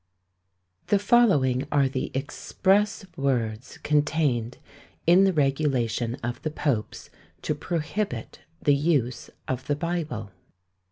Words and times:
The 0.87 0.97
following 0.97 1.67
are 1.71 1.87
the 1.87 2.09
express 2.15 3.05
words 3.15 3.77
contained 3.77 4.57
in 5.05 5.25
the 5.25 5.31
regulation 5.31 6.15
of 6.23 6.41
the 6.41 6.49
popes 6.49 7.11
to 7.43 7.53
prohibit 7.53 8.39
the 8.59 8.73
use 8.73 9.29
of 9.47 9.67
the 9.67 9.75
Bible. 9.75 10.31